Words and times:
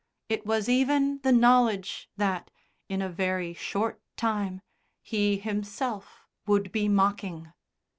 It 0.29 0.47
was 0.47 0.67
even 0.67 1.19
the 1.21 1.31
knowledge 1.31 2.09
that, 2.17 2.49
in 2.89 3.03
a 3.03 3.09
very 3.11 3.53
short 3.53 4.01
time, 4.17 4.61
he 5.03 5.37
himself 5.37 6.25
would 6.47 6.71
be 6.71 6.89
mocking. 6.89 7.53